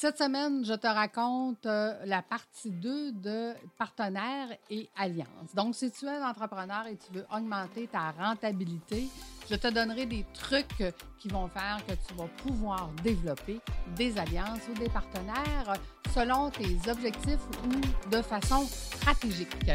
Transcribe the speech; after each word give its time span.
Cette 0.00 0.18
semaine, 0.18 0.64
je 0.64 0.74
te 0.74 0.86
raconte 0.86 1.66
euh, 1.66 1.92
la 2.04 2.22
partie 2.22 2.70
2 2.70 3.10
de 3.10 3.52
partenaires 3.76 4.46
et 4.70 4.88
alliances. 4.96 5.52
Donc, 5.56 5.74
si 5.74 5.90
tu 5.90 6.04
es 6.04 6.10
un 6.10 6.24
entrepreneur 6.24 6.86
et 6.86 6.96
tu 6.96 7.12
veux 7.14 7.26
augmenter 7.34 7.88
ta 7.88 8.12
rentabilité, 8.12 9.08
je 9.50 9.56
te 9.56 9.66
donnerai 9.66 10.06
des 10.06 10.24
trucs 10.34 10.94
qui 11.18 11.26
vont 11.26 11.48
faire 11.48 11.80
que 11.84 11.94
tu 11.94 12.14
vas 12.14 12.28
pouvoir 12.44 12.90
développer 13.02 13.58
des 13.96 14.16
alliances 14.16 14.60
ou 14.70 14.78
des 14.78 14.88
partenaires 14.88 15.74
selon 16.14 16.50
tes 16.50 16.78
objectifs 16.88 17.40
ou 17.64 18.08
de 18.08 18.22
façon 18.22 18.66
stratégique. 18.66 19.66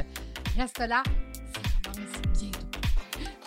Reste 0.56 0.80
là. 0.88 1.04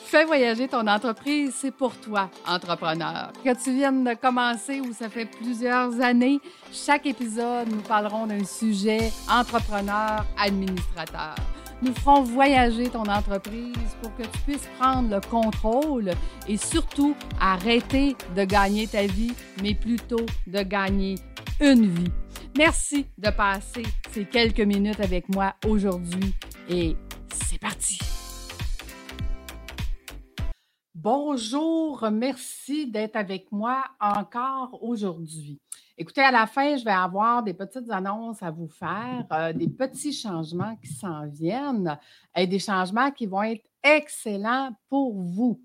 Fais 0.09 0.25
voyager 0.25 0.68
ton 0.68 0.86
entreprise, 0.86 1.52
c'est 1.57 1.73
pour 1.73 1.96
toi, 1.96 2.30
entrepreneur. 2.46 3.32
Que 3.43 3.61
tu 3.61 3.75
viennes 3.75 4.05
de 4.05 4.14
commencer 4.14 4.80
ou 4.80 4.93
ça 4.93 5.09
fait 5.09 5.27
plusieurs 5.27 6.00
années, 6.00 6.38
chaque 6.73 7.06
épisode, 7.06 7.68
nous 7.68 7.80
parlerons 7.80 8.28
d'un 8.28 8.45
sujet 8.45 9.11
entrepreneur, 9.28 10.24
administrateur. 10.38 11.34
Nous 11.83 11.92
ferons 11.92 12.23
voyager 12.23 12.88
ton 12.88 13.02
entreprise 13.02 13.97
pour 14.00 14.14
que 14.14 14.23
tu 14.23 14.38
puisses 14.47 14.69
prendre 14.78 15.11
le 15.12 15.20
contrôle 15.28 16.12
et 16.47 16.56
surtout 16.56 17.16
arrêter 17.41 18.14
de 18.36 18.45
gagner 18.45 18.86
ta 18.86 19.06
vie, 19.06 19.33
mais 19.61 19.75
plutôt 19.75 20.25
de 20.47 20.62
gagner 20.62 21.16
une 21.61 21.84
vie. 21.84 22.12
Merci 22.56 23.06
de 23.19 23.30
passer 23.30 23.83
ces 24.12 24.25
quelques 24.25 24.61
minutes 24.61 25.00
avec 25.00 25.28
moi 25.34 25.55
aujourd'hui 25.66 26.33
et 26.70 26.97
c'est 27.50 27.59
parti. 27.59 27.98
Bonjour, 31.09 32.05
merci 32.10 32.91
d'être 32.91 33.14
avec 33.14 33.52
moi 33.52 33.84
encore 34.01 34.77
aujourd'hui. 34.83 35.60
Écoutez, 35.97 36.20
à 36.20 36.33
la 36.33 36.48
fin, 36.48 36.77
je 36.77 36.84
vais 36.84 36.91
avoir 36.91 37.45
des 37.45 37.55
petites 37.55 37.88
annonces 37.92 38.42
à 38.42 38.51
vous 38.51 38.66
faire, 38.66 39.24
euh, 39.33 39.52
des 39.52 39.69
petits 39.69 40.12
changements 40.12 40.75
qui 40.83 40.92
s'en 40.92 41.28
viennent 41.28 41.97
et 42.34 42.48
des 42.48 42.58
changements 42.58 43.12
qui 43.12 43.27
vont 43.27 43.45
être 43.45 43.64
excellents 43.84 44.70
pour 44.89 45.22
vous. 45.22 45.61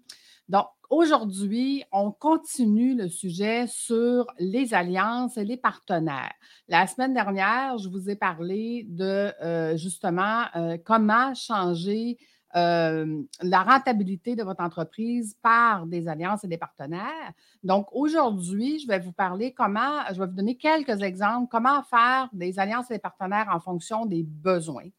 Donc, 0.48 0.68
aujourd'hui, 0.92 1.84
on 1.92 2.12
continue 2.12 2.94
le 2.94 3.10
sujet 3.10 3.66
sur 3.66 4.28
les 4.38 4.76
alliances 4.76 5.38
et 5.38 5.44
les 5.44 5.58
partenaires. 5.58 6.36
La 6.68 6.86
semaine 6.86 7.16
dernière, 7.16 7.80
je 7.80 7.90
vous 7.90 8.12
ai 8.12 8.16
parlé 8.16 8.86
de 8.88 9.34
euh, 9.42 9.76
justement 9.76 10.44
euh, 10.56 10.78
comment 10.86 11.34
changer 11.34 12.20
euh, 12.56 13.24
la 13.42 13.64
rentabilité 13.64 14.36
de 14.36 14.44
votre 14.44 14.62
entreprise 14.62 15.36
par 15.42 15.86
des 15.86 16.08
alliances 16.08 16.44
et 16.44 16.48
des 16.48 16.58
partenaires. 16.58 17.32
Donc, 17.64 17.88
aujourd'hui, 17.92 18.80
je 18.80 18.88
vais 18.88 19.00
vous 19.00 19.14
parler 19.14 19.54
comment, 19.54 20.02
je 20.10 20.20
vais 20.20 20.28
vous 20.28 20.36
donner 20.36 20.56
quelques 20.56 21.02
exemples, 21.02 21.48
comment 21.50 21.82
faire 21.84 22.30
des 22.34 22.60
alliances 22.60 22.92
et 22.92 22.96
des 22.96 23.00
partenaires 23.00 23.48
en 23.54 23.60
fonction 23.60 24.06
des 24.06 24.24
besoins. 24.24 24.90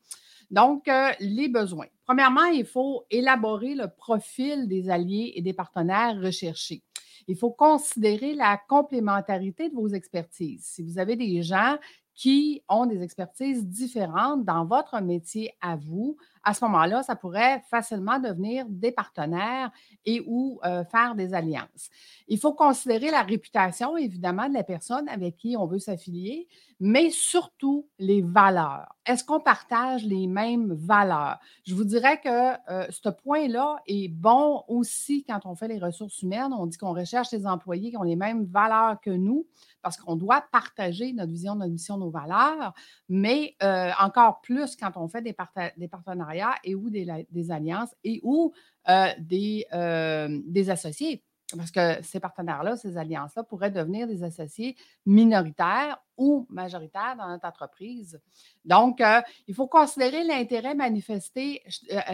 Donc, 0.50 0.88
euh, 0.88 1.10
les 1.20 1.48
besoins. 1.48 1.86
Premièrement, 2.04 2.44
il 2.44 2.66
faut 2.66 3.04
élaborer 3.10 3.74
le 3.74 3.88
profil 3.88 4.68
des 4.68 4.90
alliés 4.90 5.32
et 5.34 5.42
des 5.42 5.54
partenaires 5.54 6.20
recherchés. 6.20 6.82
Il 7.28 7.36
faut 7.36 7.50
considérer 7.50 8.34
la 8.34 8.60
complémentarité 8.68 9.68
de 9.68 9.74
vos 9.74 9.88
expertises. 9.88 10.64
Si 10.64 10.82
vous 10.82 10.98
avez 10.98 11.16
des 11.16 11.42
gens 11.42 11.76
qui 12.14 12.62
ont 12.68 12.86
des 12.86 13.02
expertises 13.02 13.66
différentes 13.66 14.44
dans 14.44 14.66
votre 14.66 15.00
métier 15.00 15.52
à 15.60 15.76
vous, 15.76 16.16
à 16.44 16.54
ce 16.54 16.64
moment-là, 16.64 17.02
ça 17.02 17.16
pourrait 17.16 17.62
facilement 17.70 18.18
devenir 18.18 18.66
des 18.68 18.92
partenaires 18.92 19.70
et 20.04 20.22
ou 20.26 20.60
euh, 20.64 20.84
faire 20.84 21.14
des 21.14 21.34
alliances. 21.34 21.90
Il 22.28 22.38
faut 22.38 22.52
considérer 22.52 23.10
la 23.10 23.22
réputation, 23.22 23.96
évidemment, 23.96 24.48
de 24.48 24.54
la 24.54 24.64
personne 24.64 25.08
avec 25.08 25.36
qui 25.36 25.56
on 25.56 25.66
veut 25.66 25.78
s'affilier, 25.78 26.48
mais 26.80 27.10
surtout 27.10 27.86
les 27.98 28.22
valeurs. 28.22 28.96
Est-ce 29.06 29.24
qu'on 29.24 29.40
partage 29.40 30.04
les 30.04 30.26
mêmes 30.26 30.72
valeurs? 30.72 31.38
Je 31.64 31.74
vous 31.74 31.84
dirais 31.84 32.20
que 32.20 32.72
euh, 32.72 32.86
ce 32.90 33.08
point-là 33.08 33.80
est 33.86 34.08
bon 34.08 34.64
aussi 34.66 35.24
quand 35.24 35.40
on 35.44 35.54
fait 35.54 35.68
les 35.68 35.78
ressources 35.78 36.22
humaines. 36.22 36.52
On 36.52 36.66
dit 36.66 36.78
qu'on 36.78 36.94
recherche 36.94 37.30
des 37.30 37.46
employés 37.46 37.90
qui 37.90 37.96
ont 37.96 38.02
les 38.02 38.16
mêmes 38.16 38.44
valeurs 38.44 39.00
que 39.00 39.10
nous 39.10 39.46
parce 39.82 39.96
qu'on 39.96 40.16
doit 40.16 40.44
partager 40.52 41.12
notre 41.12 41.32
vision, 41.32 41.54
notre 41.54 41.72
mission, 41.72 41.96
nos 41.98 42.10
valeurs, 42.10 42.72
mais 43.08 43.56
euh, 43.62 43.90
encore 44.00 44.40
plus 44.40 44.76
quand 44.76 44.92
on 44.96 45.08
fait 45.08 45.22
des, 45.22 45.36
des 45.76 45.88
partenariats 45.88 46.31
et 46.64 46.74
ou 46.74 46.90
des, 46.90 47.50
alliances 47.50 47.94
et 48.04 48.20
ou 48.22 48.52
euh, 48.88 49.08
des, 49.18 49.66
euh, 49.72 50.40
des 50.44 50.70
associés. 50.70 51.22
Parce 51.56 51.70
que 51.70 52.02
ces 52.02 52.18
partenaires-là, 52.18 52.76
ces 52.76 52.96
alliances-là 52.96 53.42
pourraient 53.42 53.70
devenir 53.70 54.06
des 54.06 54.22
associés 54.22 54.74
minoritaires 55.04 56.02
ou 56.16 56.46
majoritaires 56.48 57.14
dans 57.18 57.28
notre 57.28 57.46
entreprise. 57.46 58.20
Donc, 58.64 59.00
euh, 59.00 59.20
il 59.46 59.54
faut 59.54 59.66
considérer 59.66 60.24
l'intérêt 60.24 60.74
manifesté 60.74 61.62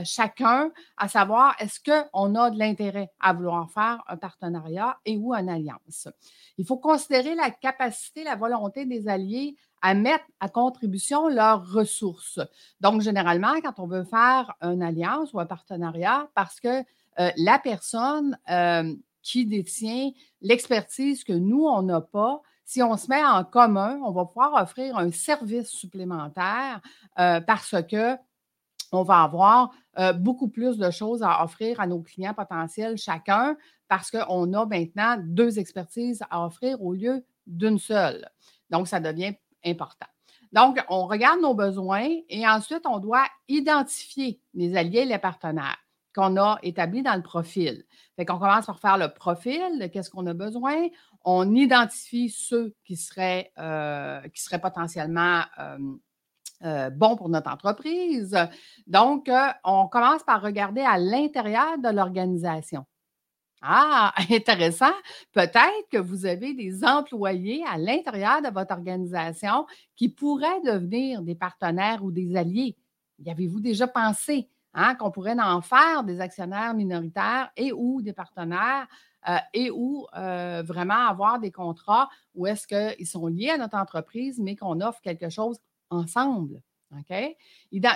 chacun, 0.04 0.70
à 0.96 1.08
savoir 1.08 1.54
est-ce 1.60 1.80
qu'on 1.80 2.34
a 2.34 2.50
de 2.50 2.58
l'intérêt 2.58 3.10
à 3.20 3.32
vouloir 3.32 3.70
faire 3.70 4.02
un 4.08 4.16
partenariat 4.16 4.98
et 5.04 5.16
ou 5.16 5.34
une 5.34 5.48
alliance. 5.48 6.08
Il 6.56 6.66
faut 6.66 6.78
considérer 6.78 7.34
la 7.34 7.50
capacité, 7.50 8.24
la 8.24 8.34
volonté 8.34 8.86
des 8.86 9.08
alliés 9.08 9.56
à 9.82 9.94
mettre 9.94 10.24
à 10.40 10.48
contribution 10.48 11.28
leurs 11.28 11.70
ressources. 11.70 12.40
Donc, 12.80 13.02
généralement, 13.02 13.60
quand 13.62 13.78
on 13.78 13.86
veut 13.86 14.04
faire 14.04 14.54
une 14.60 14.82
alliance 14.82 15.32
ou 15.32 15.40
un 15.40 15.46
partenariat, 15.46 16.28
parce 16.34 16.60
que 16.60 16.82
la 17.16 17.58
personne 17.58 18.38
qui 19.28 19.44
détient 19.44 20.10
l'expertise 20.40 21.22
que 21.22 21.32
nous, 21.32 21.66
on 21.66 21.82
n'a 21.82 22.00
pas. 22.00 22.40
Si 22.64 22.82
on 22.82 22.96
se 22.96 23.08
met 23.08 23.24
en 23.24 23.44
commun, 23.44 24.00
on 24.04 24.10
va 24.10 24.24
pouvoir 24.24 24.62
offrir 24.62 24.96
un 24.96 25.10
service 25.10 25.68
supplémentaire 25.68 26.80
euh, 27.18 27.40
parce 27.40 27.74
que 27.90 28.16
on 28.90 29.02
va 29.02 29.22
avoir 29.22 29.70
euh, 29.98 30.14
beaucoup 30.14 30.48
plus 30.48 30.78
de 30.78 30.90
choses 30.90 31.22
à 31.22 31.44
offrir 31.44 31.78
à 31.78 31.86
nos 31.86 32.00
clients 32.00 32.32
potentiels 32.32 32.96
chacun 32.96 33.56
parce 33.86 34.10
qu'on 34.10 34.52
a 34.54 34.66
maintenant 34.66 35.16
deux 35.22 35.58
expertises 35.58 36.22
à 36.30 36.46
offrir 36.46 36.82
au 36.82 36.94
lieu 36.94 37.22
d'une 37.46 37.78
seule. 37.78 38.30
Donc, 38.70 38.88
ça 38.88 39.00
devient 39.00 39.34
important. 39.64 40.06
Donc, 40.52 40.82
on 40.88 41.06
regarde 41.06 41.40
nos 41.40 41.54
besoins 41.54 42.08
et 42.28 42.48
ensuite, 42.48 42.86
on 42.86 42.98
doit 42.98 43.26
identifier 43.48 44.40
les 44.54 44.76
alliés 44.76 45.00
et 45.00 45.04
les 45.04 45.18
partenaires 45.18 45.76
qu'on 46.14 46.36
a 46.36 46.58
établi 46.62 47.02
dans 47.02 47.14
le 47.14 47.22
profil. 47.22 47.84
Fait 48.16 48.24
qu'on 48.24 48.38
commence 48.38 48.66
par 48.66 48.80
faire 48.80 48.98
le 48.98 49.08
profil 49.08 49.78
de 49.78 49.86
qu'est-ce 49.86 50.10
qu'on 50.10 50.26
a 50.26 50.34
besoin. 50.34 50.88
On 51.24 51.54
identifie 51.54 52.30
ceux 52.30 52.74
qui 52.84 52.96
seraient, 52.96 53.52
euh, 53.58 54.20
potentiellement 54.60 55.42
euh, 55.58 55.78
euh, 56.64 56.90
bons 56.90 57.16
pour 57.16 57.28
notre 57.28 57.50
entreprise. 57.50 58.36
Donc, 58.86 59.30
on 59.64 59.86
commence 59.86 60.24
par 60.24 60.42
regarder 60.42 60.80
à 60.80 60.98
l'intérieur 60.98 61.78
de 61.78 61.90
l'organisation. 61.90 62.84
Ah, 63.62 64.14
intéressant. 64.30 64.92
Peut-être 65.32 65.88
que 65.90 65.98
vous 65.98 66.26
avez 66.26 66.54
des 66.54 66.84
employés 66.84 67.64
à 67.66 67.76
l'intérieur 67.78 68.40
de 68.42 68.48
votre 68.48 68.72
organisation 68.72 69.66
qui 69.96 70.08
pourraient 70.08 70.60
devenir 70.64 71.22
des 71.22 71.34
partenaires 71.34 72.04
ou 72.04 72.12
des 72.12 72.36
alliés. 72.36 72.76
Y 73.18 73.30
avez-vous 73.30 73.60
déjà 73.60 73.88
pensé? 73.88 74.48
Hein, 74.74 74.94
qu'on 74.94 75.10
pourrait 75.10 75.34
en 75.40 75.62
faire 75.62 76.04
des 76.04 76.20
actionnaires 76.20 76.74
minoritaires 76.74 77.50
et 77.56 77.72
ou 77.72 78.02
des 78.02 78.12
partenaires 78.12 78.86
euh, 79.28 79.38
et 79.54 79.70
ou 79.70 80.06
euh, 80.16 80.62
vraiment 80.64 81.08
avoir 81.08 81.40
des 81.40 81.50
contrats 81.50 82.08
où 82.34 82.46
est-ce 82.46 82.66
qu'ils 82.66 83.06
sont 83.06 83.26
liés 83.26 83.48
à 83.50 83.56
notre 83.58 83.76
entreprise, 83.78 84.38
mais 84.38 84.56
qu'on 84.56 84.80
offre 84.82 85.00
quelque 85.00 85.30
chose 85.30 85.58
ensemble? 85.90 86.62
OK? 86.92 87.36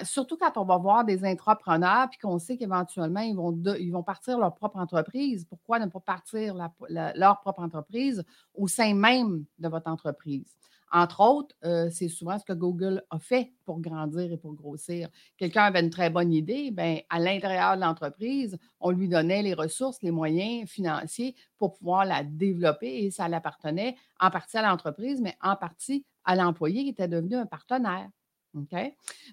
surtout 0.05 0.37
quand 0.37 0.57
on 0.57 0.65
va 0.65 0.77
voir 0.77 1.05
des 1.05 1.25
entrepreneurs 1.25 2.09
puis 2.11 2.19
qu'on 2.19 2.39
sait 2.39 2.57
qu'éventuellement, 2.57 3.21
ils 3.21 3.35
vont, 3.35 4.03
partir 4.03 4.39
leur 4.39 4.55
propre 4.55 4.77
entreprise. 4.77 5.47
Pourquoi 5.49 5.79
ne 5.79 5.87
pas 5.87 6.01
partir 6.01 6.55
leur 6.89 7.41
propre 7.41 7.61
entreprise 7.61 8.25
au 8.55 8.69
sein 8.69 8.95
même 8.95 9.45
de 9.59 9.69
votre 9.69 9.89
entreprise? 9.89 10.57
Entre 10.95 11.21
autres, 11.21 11.57
euh, 11.65 11.89
c'est 11.91 12.09
souvent 12.09 12.39
ce 12.39 12.45
que 12.45 12.53
Google 12.53 13.03
a 13.09 13.19
fait 13.19 13.51
pour 13.65 13.81
grandir 13.81 14.31
et 14.31 14.37
pour 14.37 14.53
grossir. 14.53 15.09
Quelqu'un 15.39 15.63
avait 15.63 15.81
une 15.81 15.89
très 15.89 16.11
bonne 16.11 16.35
idée, 16.35 16.71
bien, 16.71 16.99
à 17.09 17.19
l'intérieur 17.19 17.77
de 17.77 17.81
l'entreprise, 17.81 18.59
on 18.79 18.91
lui 18.91 19.09
donnait 19.09 19.43
les 19.43 19.55
ressources, 19.55 20.03
les 20.03 20.11
moyens 20.11 20.69
financiers 20.69 21.35
pour 21.57 21.73
pouvoir 21.73 22.05
la 22.05 22.23
développer 22.23 23.05
et 23.05 23.11
ça 23.11 23.27
l'appartenait 23.27 23.97
en 24.21 24.31
partie 24.31 24.59
à 24.59 24.69
l'entreprise, 24.69 25.23
mais 25.23 25.35
en 25.41 25.57
partie 25.57 26.05
à 26.25 26.37
l'employé 26.37 26.83
qui 26.83 26.91
était 26.91 27.09
devenu 27.09 27.37
un 27.37 27.47
partenaire. 27.47 28.11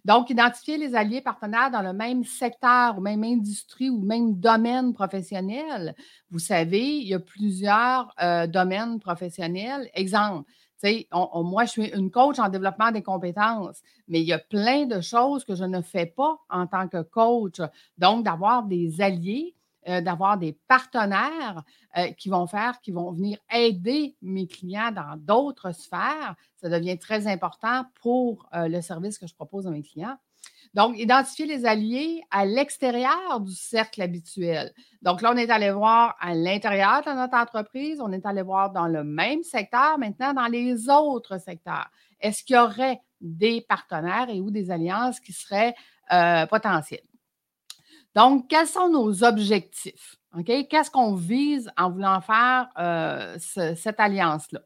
Donc, 0.06 0.30
identifier 0.30 0.78
les 0.78 0.96
alliés 0.96 1.22
partenaires 1.22 1.72
dans 1.72 1.82
le 1.82 1.94
même 1.94 2.24
secteur, 2.24 2.98
ou 2.98 3.02
même 3.02 3.24
industrie 3.24 3.90
ou 3.90 4.02
même 4.02 4.40
domaine 4.40 4.94
professionnel. 4.94 5.94
Vous 6.32 6.40
savez, 6.40 6.98
il 6.98 7.08
y 7.08 7.14
a 7.14 7.20
plusieurs 7.20 8.14
euh, 8.22 8.48
domaines 8.48 9.00
professionnels. 9.00 9.90
Exemple, 9.94 10.50
moi, 11.34 11.66
je 11.66 11.70
suis 11.72 11.88
une 11.88 12.12
coach 12.12 12.40
en 12.40 12.50
développement 12.50 12.92
des 12.92 13.04
compétences, 13.04 13.82
mais 14.08 14.22
il 14.22 14.28
y 14.28 14.34
a 14.34 14.40
plein 14.40 14.86
de 14.86 15.02
choses 15.02 15.44
que 15.44 15.56
je 15.56 15.66
ne 15.66 15.82
fais 15.82 16.06
pas 16.06 16.38
en 16.50 16.68
tant 16.68 16.88
que 16.88 17.02
coach. 17.02 17.60
Donc, 17.98 18.24
d'avoir 18.24 18.64
des 18.64 19.02
alliés 19.02 19.56
euh, 19.90 20.02
d'avoir 20.02 20.38
des 20.38 20.58
partenaires 20.68 21.64
euh, 21.98 22.12
qui 22.14 22.30
vont 22.30 22.48
faire, 22.48 22.80
qui 22.82 22.92
vont 22.92 23.12
venir 23.12 23.38
aider 23.52 24.16
mes 24.22 24.48
clients 24.48 24.92
dans 24.92 25.18
d'autres 25.18 25.74
sphères. 25.74 26.36
Ça 26.56 26.70
devient 26.70 26.98
très 26.98 27.28
important 27.28 27.86
pour 28.02 28.48
le 28.54 28.82
service 28.82 29.18
que 29.18 29.28
je 29.28 29.34
propose 29.34 29.68
à 29.68 29.72
mes 29.72 29.84
clients. 29.84 30.18
Donc, 30.74 30.98
identifier 30.98 31.46
les 31.46 31.66
alliés 31.66 32.24
à 32.30 32.46
l'extérieur 32.46 33.40
du 33.40 33.54
cercle 33.54 34.02
habituel. 34.02 34.72
Donc, 35.02 35.22
là, 35.22 35.32
on 35.34 35.38
est 35.38 35.50
allé 35.50 35.72
voir 35.72 36.16
à 36.20 36.36
l'intérieur 36.36 37.02
de 37.04 37.12
notre 37.12 37.36
entreprise, 37.36 38.00
on 38.02 38.12
est 38.12 38.26
allé 38.26 38.42
voir 38.42 38.72
dans 38.72 38.88
le 38.88 39.04
même 39.04 39.44
secteur, 39.44 39.98
maintenant 39.98 40.34
dans 40.34 40.48
les 40.48 40.90
autres 40.90 41.40
secteurs. 41.40 41.90
Est-ce 42.20 42.44
qu'il 42.44 42.56
y 42.56 42.60
aurait 42.60 43.02
des 43.20 43.62
partenaires 43.62 44.30
et 44.30 44.42
ou 44.42 44.52
des 44.52 44.70
alliances 44.70 45.20
qui 45.20 45.34
seraient 45.34 45.74
euh, 46.12 46.46
potentielles? 46.46 47.09
Donc, 48.16 48.48
quels 48.48 48.68
sont 48.68 48.90
nos 48.90 49.24
objectifs? 49.24 50.16
Qu'est-ce 50.46 50.92
qu'on 50.92 51.16
vise 51.16 51.72
en 51.78 51.92
voulant 51.92 52.22
faire 52.22 52.70
euh, 52.78 53.38
cette 53.40 54.00
alliance-là? 54.00 54.62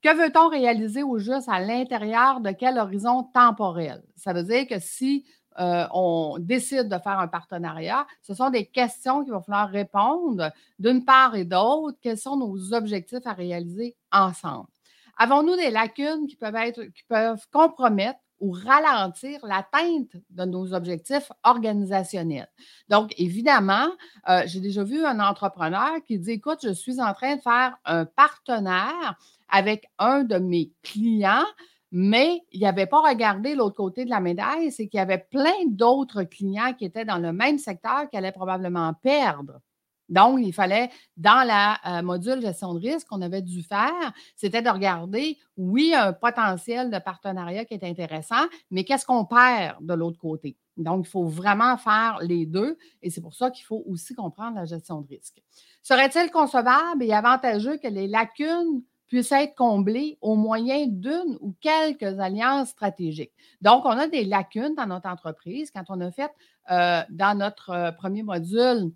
Que 0.00 0.16
veut-on 0.16 0.48
réaliser 0.48 1.02
au 1.02 1.18
juste 1.18 1.48
à 1.48 1.60
l'intérieur 1.60 2.40
de 2.40 2.50
quel 2.52 2.78
horizon 2.78 3.24
temporel? 3.34 4.02
Ça 4.14 4.32
veut 4.32 4.44
dire 4.44 4.66
que 4.68 4.78
si 4.78 5.24
euh, 5.58 5.86
on 5.92 6.36
décide 6.38 6.88
de 6.88 6.98
faire 6.98 7.18
un 7.18 7.26
partenariat, 7.26 8.06
ce 8.22 8.32
sont 8.32 8.50
des 8.50 8.66
questions 8.66 9.24
qu'il 9.24 9.32
va 9.32 9.40
falloir 9.40 9.68
répondre 9.68 10.52
d'une 10.78 11.04
part 11.04 11.34
et 11.34 11.44
d'autre. 11.44 11.98
Quels 12.00 12.18
sont 12.18 12.36
nos 12.36 12.72
objectifs 12.74 13.26
à 13.26 13.32
réaliser 13.32 13.96
ensemble? 14.12 14.68
Avons-nous 15.16 15.56
des 15.56 15.70
lacunes 15.70 16.28
qui 16.28 16.36
peuvent, 16.36 16.54
être, 16.54 16.84
qui 16.84 17.02
peuvent 17.08 17.44
compromettre 17.52 18.20
ou 18.40 18.52
ralentir 18.52 19.40
l'atteinte 19.44 20.10
de 20.30 20.44
nos 20.44 20.72
objectifs 20.74 21.30
organisationnels. 21.42 22.48
Donc, 22.88 23.12
évidemment, 23.18 23.88
euh, 24.28 24.42
j'ai 24.46 24.60
déjà 24.60 24.84
vu 24.84 25.04
un 25.04 25.20
entrepreneur 25.20 26.02
qui 26.06 26.18
dit, 26.18 26.32
écoute, 26.32 26.60
je 26.62 26.72
suis 26.72 27.00
en 27.00 27.12
train 27.14 27.36
de 27.36 27.40
faire 27.40 27.76
un 27.84 28.04
partenaire 28.04 29.18
avec 29.48 29.86
un 29.98 30.24
de 30.24 30.38
mes 30.38 30.70
clients 30.82 31.44
mais 31.90 32.42
il 32.52 32.60
n'avait 32.60 32.86
pas 32.86 33.00
regardé 33.00 33.54
l'autre 33.54 33.76
côté 33.76 34.04
de 34.04 34.10
la 34.10 34.20
médaille, 34.20 34.70
c'est 34.70 34.88
qu'il 34.88 34.98
y 34.98 35.00
avait 35.00 35.26
plein 35.30 35.64
d'autres 35.66 36.22
clients 36.22 36.74
qui 36.74 36.84
étaient 36.84 37.04
dans 37.04 37.18
le 37.18 37.32
même 37.32 37.58
secteur 37.58 38.08
qui 38.10 38.16
allaient 38.16 38.32
probablement 38.32 38.92
perdre. 38.94 39.60
Donc, 40.08 40.40
il 40.42 40.52
fallait, 40.52 40.90
dans 41.16 41.46
la 41.46 41.78
euh, 41.86 42.02
module 42.02 42.40
gestion 42.40 42.74
de 42.74 42.80
risque 42.80 43.06
qu'on 43.08 43.22
avait 43.22 43.42
dû 43.42 43.62
faire, 43.62 44.12
c'était 44.36 44.62
de 44.62 44.70
regarder, 44.70 45.36
oui, 45.56 45.92
un 45.94 46.12
potentiel 46.12 46.90
de 46.90 46.98
partenariat 46.98 47.64
qui 47.64 47.74
est 47.74 47.84
intéressant, 47.84 48.46
mais 48.70 48.84
qu'est-ce 48.84 49.04
qu'on 49.04 49.24
perd 49.24 49.84
de 49.84 49.94
l'autre 49.94 50.18
côté? 50.18 50.56
Donc, 50.78 51.06
il 51.06 51.10
faut 51.10 51.24
vraiment 51.24 51.76
faire 51.76 52.18
les 52.22 52.46
deux 52.46 52.78
et 53.02 53.10
c'est 53.10 53.20
pour 53.20 53.34
ça 53.34 53.50
qu'il 53.50 53.64
faut 53.64 53.82
aussi 53.86 54.14
comprendre 54.14 54.56
la 54.56 54.64
gestion 54.64 55.00
de 55.00 55.08
risque. 55.08 55.42
Serait-il 55.82 56.30
concevable 56.30 57.02
et 57.02 57.12
avantageux 57.12 57.78
que 57.78 57.88
les 57.88 58.06
lacunes 58.06 58.82
puisse 59.08 59.32
être 59.32 59.54
comblé 59.54 60.18
au 60.20 60.36
moyen 60.36 60.86
d'une 60.86 61.36
ou 61.40 61.54
quelques 61.60 62.20
alliances 62.20 62.68
stratégiques? 62.68 63.32
Donc, 63.60 63.84
on 63.86 63.90
a 63.90 64.06
des 64.06 64.24
lacunes 64.24 64.74
dans 64.76 64.86
notre 64.86 65.08
entreprise. 65.08 65.70
Quand 65.72 65.84
on 65.88 66.00
a 66.00 66.12
fait 66.12 66.30
euh, 66.70 67.02
dans 67.10 67.36
notre 67.36 67.70
euh, 67.70 67.90
premier 67.90 68.22
module 68.22 68.92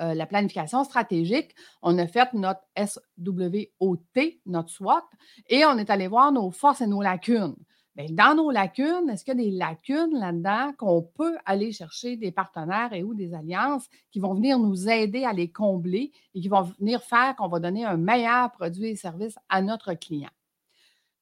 euh, 0.00 0.14
la 0.14 0.26
planification 0.26 0.84
stratégique, 0.84 1.54
on 1.82 1.98
a 1.98 2.06
fait 2.06 2.32
notre 2.34 2.60
SWOT, 2.76 3.98
notre 4.46 4.70
SWOT, 4.70 5.02
et 5.48 5.64
on 5.64 5.78
est 5.78 5.90
allé 5.90 6.08
voir 6.08 6.32
nos 6.32 6.50
forces 6.50 6.80
et 6.80 6.86
nos 6.86 7.02
lacunes. 7.02 7.56
Ben, 7.96 8.14
dans 8.14 8.34
nos 8.34 8.50
lacunes, 8.50 9.08
est-ce 9.08 9.24
qu'il 9.24 9.40
y 9.40 9.40
a 9.40 9.50
des 9.50 9.56
lacunes 9.56 10.18
là-dedans 10.18 10.72
qu'on 10.76 11.00
peut 11.02 11.38
aller 11.46 11.72
chercher 11.72 12.18
des 12.18 12.30
partenaires 12.30 12.92
et 12.92 13.02
ou 13.02 13.14
des 13.14 13.32
alliances 13.32 13.88
qui 14.10 14.20
vont 14.20 14.34
venir 14.34 14.58
nous 14.58 14.90
aider 14.90 15.24
à 15.24 15.32
les 15.32 15.50
combler 15.50 16.12
et 16.34 16.40
qui 16.42 16.48
vont 16.48 16.60
venir 16.78 17.02
faire 17.02 17.34
qu'on 17.36 17.48
va 17.48 17.58
donner 17.58 17.86
un 17.86 17.96
meilleur 17.96 18.52
produit 18.52 18.88
et 18.88 18.96
service 18.96 19.38
à 19.48 19.62
notre 19.62 19.94
client? 19.94 20.28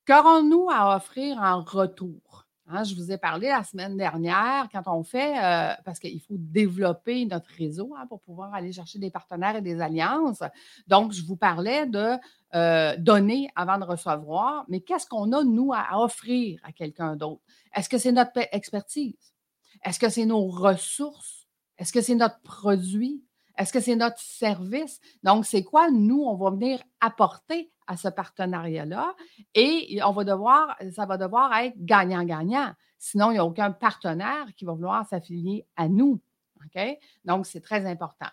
Qu'aurons-nous 0.05 0.69
à 0.69 0.97
offrir 0.97 1.39
en 1.39 1.63
retour? 1.63 2.44
Hein, 2.67 2.83
je 2.85 2.95
vous 2.95 3.13
ai 3.13 3.19
parlé 3.19 3.49
la 3.49 3.63
semaine 3.63 3.95
dernière, 3.95 4.69
quand 4.73 4.83
on 4.87 5.03
fait, 5.05 5.37
euh, 5.37 5.75
parce 5.85 5.99
qu'il 5.99 6.21
faut 6.21 6.37
développer 6.39 7.27
notre 7.27 7.51
réseau 7.59 7.95
hein, 7.95 8.07
pour 8.07 8.21
pouvoir 8.21 8.55
aller 8.55 8.73
chercher 8.73 8.99
des 8.99 9.11
partenaires 9.11 9.57
et 9.57 9.61
des 9.61 9.83
alliances. 9.83 10.43
Donc, 10.87 11.13
je 11.13 11.23
vous 11.27 11.37
parlais 11.37 11.87
de 11.87 12.17
euh, 12.55 12.97
donner 12.97 13.51
avant 13.55 13.77
de 13.77 13.85
recevoir, 13.85 14.65
mais 14.69 14.81
qu'est-ce 14.81 15.07
qu'on 15.07 15.33
a, 15.33 15.45
nous, 15.45 15.75
à 15.75 16.03
offrir 16.03 16.59
à 16.65 16.73
quelqu'un 16.73 17.17
d'autre? 17.17 17.43
Est-ce 17.75 17.91
que 17.91 17.99
c'est 17.99 18.13
notre 18.13 18.33
expertise? 18.53 19.35
Est-ce 19.85 19.99
que 19.99 20.09
c'est 20.09 20.25
nos 20.25 20.47
ressources? 20.47 21.47
Est-ce 21.77 21.93
que 21.93 22.01
c'est 22.01 22.15
notre 22.15 22.41
produit? 22.41 23.23
Est-ce 23.59 23.75
que 23.75 23.81
c'est 23.81 23.97
notre 23.97 24.21
service? 24.21 25.01
Donc, 25.23 25.45
c'est 25.45 25.65
quoi, 25.65 25.91
nous, 25.91 26.23
on 26.23 26.35
va 26.37 26.51
venir 26.51 26.83
apporter 27.01 27.71
à 27.87 27.97
ce 27.97 28.09
partenariat-là 28.09 29.15
et 29.55 30.01
on 30.05 30.13
va 30.13 30.25
devoir, 30.25 30.77
ça 30.93 31.07
va 31.07 31.17
devoir 31.17 31.55
être 31.57 31.75
gagnant-gagnant. 31.77 32.73
Sinon, 32.99 33.31
il 33.31 33.35
n'y 33.35 33.39
a 33.39 33.45
aucun 33.45 33.71
partenaire 33.71 34.47
qui 34.57 34.65
va 34.65 34.73
vouloir 34.73 35.07
s'affilier 35.07 35.67
à 35.77 35.89
nous. 35.89 36.21
Donc, 37.25 37.47
c'est 37.47 37.61
très 37.61 37.87
important. 37.87 38.29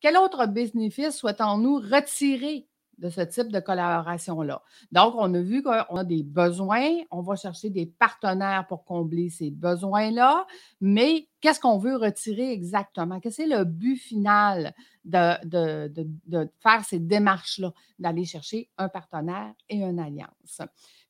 Quel 0.00 0.16
autre 0.16 0.46
bénéfice 0.46 1.16
souhaitons-nous 1.16 1.76
retirer 1.76 2.66
de 2.98 3.10
ce 3.10 3.20
type 3.20 3.50
de 3.50 3.60
collaboration-là. 3.60 4.62
Donc, 4.92 5.14
on 5.16 5.32
a 5.34 5.40
vu 5.40 5.62
qu'on 5.62 5.96
a 5.96 6.04
des 6.04 6.22
besoins, 6.22 6.88
on 7.10 7.20
va 7.20 7.36
chercher 7.36 7.70
des 7.70 7.86
partenaires 7.86 8.66
pour 8.68 8.84
combler 8.84 9.30
ces 9.30 9.50
besoins-là, 9.50 10.46
mais 10.80 11.28
qu'est-ce 11.40 11.60
qu'on 11.60 11.78
veut 11.78 11.96
retirer 11.96 12.52
exactement? 12.52 13.18
Quel 13.20 13.32
est 13.32 13.46
le 13.46 13.64
but 13.64 13.96
final 13.96 14.74
de, 15.04 16.48
faire 16.60 16.84
ces 16.84 16.98
démarches-là, 16.98 17.72
d'aller 17.98 18.24
chercher 18.24 18.70
un 18.78 18.88
partenaire 18.88 19.52
et 19.68 19.82
une 19.82 19.98
alliance? 19.98 20.62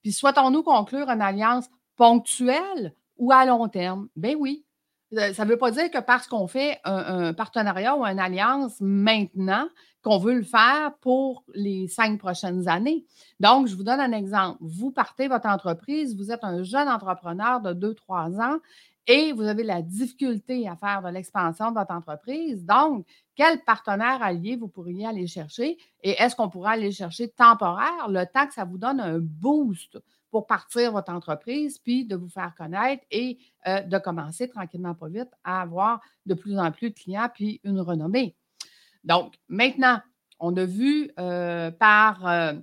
Puis, 0.02 0.12
souhaitons-nous 0.12 0.62
conclure 0.62 1.08
une 1.08 1.22
alliance 1.22 1.68
ponctuelle 1.96 2.94
ou 3.18 3.32
à 3.32 3.44
long 3.44 3.68
terme? 3.68 4.08
Ben 4.16 4.36
oui, 4.38 4.64
ça 5.12 5.44
ne 5.44 5.50
veut 5.50 5.58
pas 5.58 5.70
dire 5.70 5.90
que 5.90 6.00
parce 6.00 6.26
qu'on 6.26 6.46
fait 6.46 6.78
un, 6.84 7.34
partenariat 7.34 7.96
ou 7.96 8.04
une 8.04 8.18
alliance 8.18 8.76
maintenant, 8.80 9.68
qu'on 10.02 10.18
veut 10.18 10.34
le 10.34 10.42
faire 10.42 10.94
pour 11.00 11.44
les 11.54 11.86
cinq 11.86 12.18
prochaines 12.18 12.68
années. 12.68 13.04
Donc, 13.38 13.68
je 13.68 13.76
vous 13.76 13.84
donne 13.84 14.00
un 14.00 14.12
exemple. 14.12 14.58
Vous 14.60 14.90
partez 14.90 15.28
votre 15.28 15.46
entreprise, 15.46 16.16
vous 16.16 16.32
êtes 16.32 16.42
un 16.42 16.62
jeune 16.62 16.88
entrepreneur 16.88 17.60
de 17.60 17.72
deux, 17.72 17.94
trois 17.94 18.40
ans 18.40 18.58
et 19.06 19.32
vous 19.32 19.42
avez 19.42 19.64
la 19.64 19.82
difficulté 19.82 20.68
à 20.68 20.76
faire 20.76 21.02
de 21.02 21.08
l'expansion 21.08 21.70
de 21.70 21.78
votre 21.78 21.92
entreprise. 21.92 22.64
Donc, 22.64 23.06
quel 23.34 23.62
partenaire 23.62 24.22
allié 24.22 24.56
vous 24.56 24.68
pourriez 24.68 25.06
aller 25.06 25.26
chercher 25.26 25.76
et 26.02 26.10
est-ce 26.20 26.34
qu'on 26.36 26.48
pourrait 26.48 26.72
aller 26.72 26.92
chercher 26.92 27.28
temporaire? 27.28 28.08
Le 28.08 28.24
temps 28.24 28.46
que 28.46 28.54
ça 28.54 28.64
vous 28.64 28.78
donne 28.78 29.00
un 29.00 29.18
boost 29.18 29.98
pour 30.32 30.46
partir 30.46 30.92
votre 30.92 31.12
entreprise, 31.12 31.78
puis 31.78 32.06
de 32.06 32.16
vous 32.16 32.30
faire 32.30 32.54
connaître 32.56 33.04
et 33.10 33.38
euh, 33.68 33.82
de 33.82 33.98
commencer 33.98 34.48
tranquillement, 34.48 34.94
pas 34.94 35.08
vite, 35.08 35.28
à 35.44 35.60
avoir 35.60 36.00
de 36.24 36.32
plus 36.32 36.58
en 36.58 36.72
plus 36.72 36.88
de 36.88 36.94
clients, 36.94 37.28
puis 37.32 37.60
une 37.64 37.78
renommée. 37.78 38.34
Donc, 39.04 39.34
maintenant, 39.48 40.00
on 40.40 40.56
a 40.56 40.64
vu 40.64 41.10
euh, 41.20 41.70
par, 41.70 42.26
euh, 42.26 42.54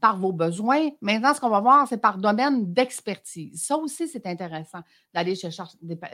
par 0.00 0.16
vos 0.16 0.32
besoins. 0.32 0.88
Maintenant, 1.02 1.34
ce 1.34 1.40
qu'on 1.40 1.50
va 1.50 1.60
voir, 1.60 1.86
c'est 1.86 1.98
par 1.98 2.16
domaine 2.16 2.72
d'expertise. 2.72 3.62
Ça 3.62 3.76
aussi, 3.76 4.08
c'est 4.08 4.26
intéressant 4.26 4.80
d'aller 5.12 5.34
chercher, 5.34 5.64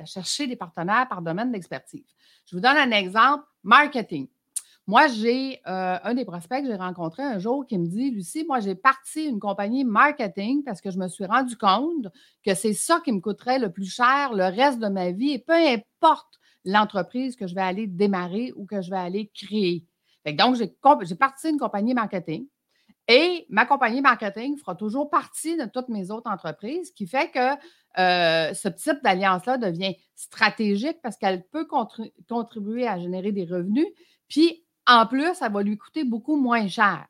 chercher 0.05 0.49
des 0.49 0.57
partenaires 0.57 1.09
par 1.09 1.23
domaine 1.23 1.53
d'expertise. 1.53 2.13
Je 2.45 2.57
vous 2.57 2.61
donne 2.61 2.77
un 2.77 2.91
exemple, 2.91 3.45
marketing. 3.63 4.27
Moi, 4.89 5.07
j'ai 5.09 5.61
euh, 5.67 5.99
un 6.03 6.15
des 6.15 6.25
prospects 6.25 6.63
que 6.63 6.67
j'ai 6.67 6.75
rencontré 6.75 7.23
un 7.23 7.39
jour 7.39 7.67
qui 7.67 7.77
me 7.77 7.87
dit 7.87 8.11
Lucie, 8.11 8.47
moi, 8.47 8.61
j'ai 8.61 8.75
parti 8.75 9.27
une 9.27 9.39
compagnie 9.39 9.85
marketing 9.85 10.65
parce 10.65 10.81
que 10.81 10.91
je 10.91 10.99
me 10.99 11.09
suis 11.09 11.27
rendu 11.27 11.59
compte 11.59 12.07
que 12.43 12.55
c'est 12.55 12.73
ça 12.73 12.99
qui 13.05 13.13
me 13.13 13.21
coûterait 13.21 13.59
le 13.59 13.71
plus 13.71 13.95
cher 13.95 14.33
le 14.33 14.45
reste 14.45 14.79
de 14.79 14.89
ma 14.89 15.11
vie 15.11 15.33
et 15.33 15.39
peu 15.41 15.53
importe 15.53 16.41
l'entreprise 16.65 17.37
que 17.37 17.47
je 17.47 17.55
vais 17.55 17.61
aller 17.61 17.87
démarrer 17.87 18.55
ou 18.57 18.65
que 18.65 18.81
je 18.81 18.91
vais 18.91 18.97
aller 18.97 19.31
créer. 19.35 19.85
donc, 20.33 20.57
j'ai 20.57 21.15
parti 21.17 21.51
une 21.51 21.59
compagnie 21.59 21.93
marketing 21.93 22.47
et 23.09 23.45
ma 23.51 23.67
compagnie 23.67 24.01
marketing 24.01 24.57
fera 24.57 24.75
toujours 24.75 25.11
partie 25.11 25.59
de 25.59 25.67
toutes 25.67 25.91
mes 25.91 26.11
autres 26.11 26.31
entreprises, 26.31 26.89
ce 26.89 26.93
qui 26.93 27.07
fait 27.07 27.31
que 27.31 27.53
euh, 27.99 28.55
ce 28.55 28.69
type 28.69 29.03
d'alliance-là 29.03 29.59
devient 29.59 29.97
stratégique 30.15 30.99
parce 31.03 31.19
qu'elle 31.19 31.45
peut 31.45 31.67
contribuer 32.27 32.89
à 32.89 32.99
générer 32.99 33.33
des 33.33 33.45
revenus. 33.45 33.87
Puis, 34.29 34.65
en 34.89 35.07
plus, 35.07 35.35
ça 35.35 35.49
va 35.49 35.63
lui 35.63 35.77
coûter 35.77 36.05
beaucoup 36.05 36.37
moins 36.37 36.67
cher. 36.69 37.07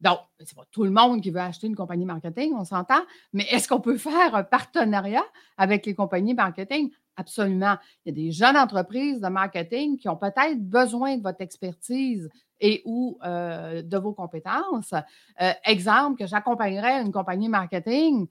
Donc, 0.00 0.18
c'est 0.40 0.56
pas 0.56 0.64
tout 0.72 0.82
le 0.82 0.90
monde 0.90 1.22
qui 1.22 1.30
veut 1.30 1.40
acheter 1.40 1.68
une 1.68 1.76
compagnie 1.76 2.04
marketing, 2.04 2.54
on 2.56 2.64
s'entend, 2.64 3.02
mais 3.32 3.46
est-ce 3.50 3.68
qu'on 3.68 3.80
peut 3.80 3.96
faire 3.96 4.34
un 4.34 4.42
partenariat 4.42 5.24
avec 5.56 5.86
les 5.86 5.94
compagnies 5.94 6.34
marketing? 6.34 6.90
Absolument. 7.16 7.76
Il 8.04 8.08
y 8.08 8.20
a 8.20 8.24
des 8.24 8.32
jeunes 8.32 8.56
entreprises 8.56 9.20
de 9.20 9.28
marketing 9.28 9.98
qui 9.98 10.08
ont 10.08 10.16
peut-être 10.16 10.58
besoin 10.58 11.16
de 11.18 11.22
votre 11.22 11.40
expertise 11.40 12.28
et 12.60 12.82
ou 12.84 13.18
euh, 13.24 13.82
de 13.82 13.98
vos 13.98 14.12
compétences. 14.12 14.94
Euh, 15.40 15.52
exemple, 15.64 16.18
que 16.18 16.26
j'accompagnerais 16.26 17.02
une 17.02 17.12
compagnie 17.12 17.48
marketing 17.48 18.26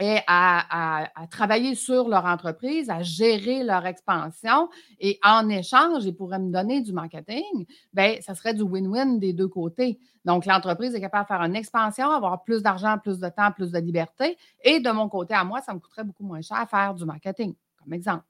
et 0.00 0.18
à, 0.26 1.08
travailler 1.30 1.74
sur 1.74 2.08
leur 2.08 2.24
entreprise, 2.24 2.88
à 2.88 3.02
gérer 3.02 3.64
leur 3.64 3.84
expansion. 3.86 4.68
Et 5.00 5.18
en 5.24 5.48
échange, 5.48 6.04
ils 6.04 6.14
pourraient 6.14 6.38
me 6.38 6.52
donner 6.52 6.80
du 6.80 6.92
marketing, 6.92 7.66
bien, 7.92 8.16
ça 8.20 8.34
serait 8.34 8.54
du 8.54 8.62
win-win 8.62 9.18
des 9.18 9.32
deux 9.32 9.48
côtés. 9.48 9.98
Donc, 10.24 10.46
l'entreprise 10.46 10.94
est 10.94 11.00
capable 11.00 11.24
de 11.24 11.28
faire 11.28 11.42
une 11.42 11.56
expansion, 11.56 12.10
avoir 12.10 12.44
plus 12.44 12.62
d'argent, 12.62 12.98
plus 12.98 13.18
de 13.18 13.28
temps, 13.28 13.50
plus 13.50 13.72
de 13.72 13.78
liberté. 13.78 14.36
Et 14.62 14.80
de 14.80 14.90
mon 14.90 15.08
côté 15.08 15.34
à 15.34 15.44
moi, 15.44 15.60
ça 15.60 15.74
me 15.74 15.80
coûterait 15.80 16.04
beaucoup 16.04 16.24
moins 16.24 16.42
cher 16.42 16.58
à 16.58 16.66
faire 16.66 16.94
du 16.94 17.04
marketing, 17.04 17.54
comme 17.78 17.92
exemple. 17.92 18.24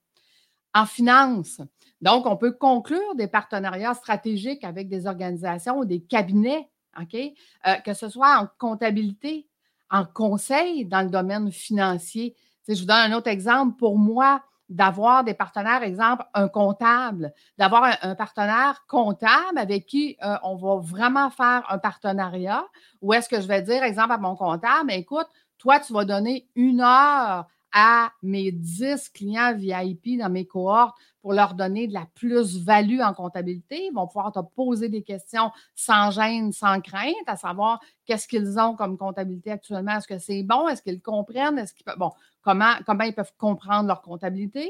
En 0.75 0.87
finance, 0.87 1.61
donc, 2.01 2.27
on 2.27 2.37
peut 2.37 2.53
conclure 2.53 3.15
des 3.17 3.27
partenariats 3.27 3.95
stratégiques 3.95 4.65
avec 4.65 4.89
des 4.89 5.07
organisations 5.07 5.79
ou 5.79 5.85
des 5.85 6.01
cabinets, 6.01 6.69
OK? 7.01 7.15
Euh, 7.15 7.75
que 7.85 7.95
ce 7.95 8.09
soit 8.09 8.39
en 8.39 8.49
comptabilité, 8.59 9.48
en 9.91 10.05
conseil 10.05 10.85
dans 10.85 11.03
le 11.03 11.11
domaine 11.11 11.51
financier. 11.51 12.35
je 12.69 12.75
vous 12.75 12.87
donne 12.87 13.13
un 13.13 13.13
autre 13.13 13.29
exemple. 13.29 13.77
Pour 13.77 13.99
moi, 13.99 14.43
d'avoir 14.69 15.25
des 15.25 15.35
partenaires, 15.35 15.83
exemple, 15.83 16.25
un 16.35 16.49
comptable, 16.49 17.33
d'avoir 17.57 17.97
un, 18.03 18.15
partenaire 18.15 18.85
comptable 18.87 19.57
avec 19.57 19.87
qui 19.87 20.17
euh, 20.23 20.37
on 20.43 20.57
va 20.57 20.77
vraiment 20.77 21.31
faire 21.31 21.65
un 21.71 21.79
partenariat, 21.79 22.65
ou 23.01 23.15
est-ce 23.15 23.29
que 23.29 23.41
je 23.41 23.47
vais 23.47 23.63
dire, 23.63 23.83
exemple, 23.83 24.13
à 24.13 24.19
mon 24.19 24.37
comptable, 24.37 24.93
écoute, 24.93 25.27
toi, 25.57 25.81
tu 25.81 25.93
vas 25.93 26.05
donner 26.05 26.47
une 26.55 26.81
heure 26.81 27.47
à 27.81 28.13
mes 28.25 28.51
10 28.51 29.11
clients 29.11 29.55
VIP 29.55 30.19
dans 30.19 30.29
mes 30.29 30.47
cohortes 30.47 30.97
pour 31.23 31.33
leur 31.33 31.55
donner 31.55 31.87
de 31.87 31.95
la 31.95 32.07
plus-value 32.15 33.01
en 33.01 33.15
comptabilité. 33.15 33.87
Ils 33.87 33.95
vont 33.95 34.09
pouvoir 34.09 34.33
te 34.33 34.41
poser 34.41 34.89
des 34.89 35.03
questions 35.03 35.53
sans 35.77 36.11
gêne, 36.11 36.53
sans 36.53 36.81
crainte, 36.81 37.15
à 37.29 37.37
savoir 37.37 37.81
qu'est-ce 38.05 38.27
qu'ils 38.27 38.59
ont 38.59 38.75
comme 38.75 38.99
comptabilité 38.99 39.53
actuellement? 39.53 39.93
Est-ce 39.93 40.09
que 40.09 40.19
c'est 40.19 40.43
bon? 40.43 40.67
Est-ce 40.67 40.83
qu'ils 40.83 41.01
comprennent? 41.01 41.59
Est-ce 41.59 41.73
qu'ils 41.73 41.87
bon, 41.97 42.11
comment, 42.43 42.73
comment 42.85 43.05
ils 43.05 43.15
peuvent 43.15 43.33
comprendre 43.39 43.87
leur 43.87 44.03
comptabilité? 44.03 44.69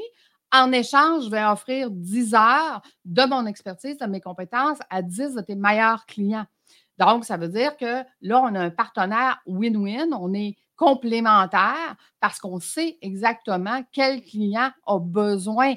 En 0.51 0.71
échange, 0.71 1.25
je 1.25 1.29
vais 1.31 1.43
offrir 1.43 1.89
10 1.89 2.35
heures 2.35 2.81
de 3.05 3.23
mon 3.23 3.47
expertise, 3.47 3.97
de 3.97 4.05
mes 4.05 4.21
compétences 4.21 4.79
à 4.91 5.01
10 5.01 5.33
de 5.33 5.41
tes 5.41 5.55
meilleurs 5.55 6.05
clients. 6.05 6.45
Donc, 6.99 7.25
ça 7.25 7.37
veut 7.37 7.47
dire 7.47 7.75
que 7.77 8.03
là, 8.21 8.41
on 8.43 8.53
a 8.53 8.59
un 8.59 8.69
partenaire 8.69 9.41
win-win. 9.47 10.13
On 10.13 10.33
est 10.33 10.57
complémentaire 10.79 11.97
parce 12.21 12.39
qu'on 12.39 12.61
sait 12.61 12.97
exactement 13.01 13.83
quel 13.91 14.21
client 14.21 14.71
a 14.87 14.97
besoin 14.97 15.73